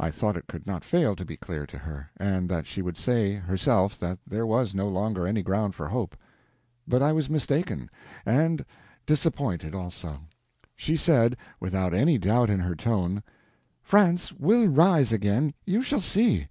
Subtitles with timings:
[0.00, 2.96] I thought it could not fail to be clear to her, and that she would
[2.96, 6.16] say, herself, that there was no longer any ground for hope.
[6.88, 7.88] But I was mistaken;
[8.26, 8.64] and
[9.06, 10.22] disappointed also.
[10.74, 13.22] She said, without any doubt in her tone:
[13.80, 15.54] "France will rise again.
[15.64, 16.48] You shall see."